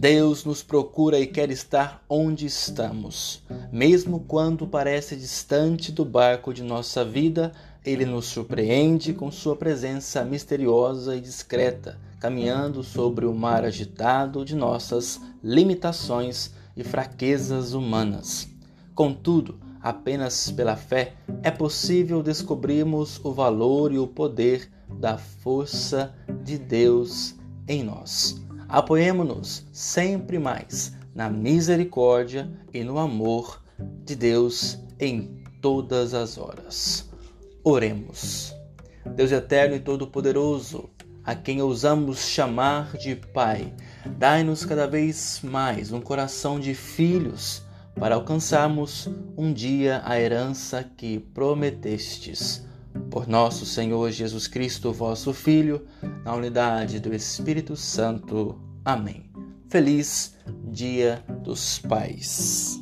Deus 0.00 0.46
nos 0.46 0.62
procura 0.62 1.20
e 1.20 1.26
quer 1.26 1.50
estar 1.50 2.02
onde 2.08 2.46
estamos. 2.46 3.42
Mesmo 3.70 4.20
quando 4.20 4.66
parece 4.66 5.14
distante 5.14 5.92
do 5.92 6.06
barco 6.06 6.54
de 6.54 6.62
nossa 6.62 7.04
vida, 7.04 7.52
ele 7.84 8.06
nos 8.06 8.24
surpreende 8.24 9.12
com 9.12 9.30
sua 9.30 9.54
presença 9.54 10.24
misteriosa 10.24 11.14
e 11.14 11.20
discreta, 11.20 11.98
caminhando 12.18 12.82
sobre 12.82 13.26
o 13.26 13.34
mar 13.34 13.62
agitado 13.62 14.42
de 14.42 14.56
nossas 14.56 15.20
limitações 15.44 16.50
e 16.74 16.82
fraquezas 16.82 17.74
humanas. 17.74 18.48
Contudo, 18.94 19.60
apenas 19.82 20.50
pela 20.50 20.76
fé 20.76 21.12
é 21.42 21.50
possível 21.50 22.22
descobrirmos 22.22 23.20
o 23.22 23.32
valor 23.32 23.92
e 23.92 23.98
o 23.98 24.06
poder 24.06 24.66
da 24.88 25.18
força 25.18 26.14
de 26.42 26.56
Deus 26.56 27.34
em 27.68 27.84
nós. 27.84 28.40
Apoiemo-nos 28.70 29.66
sempre 29.72 30.38
mais 30.38 30.92
na 31.12 31.28
misericórdia 31.28 32.48
e 32.72 32.84
no 32.84 32.98
amor 32.98 33.60
de 34.04 34.14
Deus 34.14 34.78
em 35.00 35.42
todas 35.60 36.14
as 36.14 36.38
horas. 36.38 37.10
Oremos. 37.64 38.54
Deus 39.16 39.32
eterno 39.32 39.74
e 39.74 39.80
todo-poderoso, 39.80 40.88
a 41.24 41.34
quem 41.34 41.60
ousamos 41.60 42.28
chamar 42.28 42.96
de 42.96 43.16
Pai, 43.16 43.74
dai-nos 44.06 44.64
cada 44.64 44.86
vez 44.86 45.40
mais 45.42 45.90
um 45.90 46.00
coração 46.00 46.60
de 46.60 46.72
filhos 46.72 47.64
para 47.98 48.14
alcançarmos 48.14 49.08
um 49.36 49.52
dia 49.52 50.00
a 50.04 50.20
herança 50.20 50.88
que 50.96 51.18
prometestes. 51.18 52.69
Por 53.10 53.26
nosso 53.26 53.66
Senhor 53.66 54.10
Jesus 54.10 54.46
Cristo, 54.46 54.92
vosso 54.92 55.32
Filho, 55.32 55.86
na 56.24 56.34
unidade 56.34 57.00
do 57.00 57.14
Espírito 57.14 57.76
Santo. 57.76 58.60
Amém. 58.84 59.30
Feliz 59.68 60.34
Dia 60.64 61.24
dos 61.42 61.78
Pais. 61.78 62.79